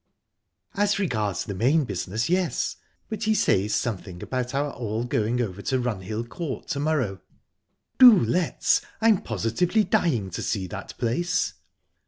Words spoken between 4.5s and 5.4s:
our all going